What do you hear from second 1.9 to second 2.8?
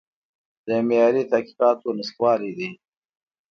نشتوالی دی.